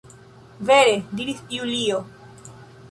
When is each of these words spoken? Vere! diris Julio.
Vere! 0.69 0.95
diris 1.21 1.45
Julio. 1.53 2.03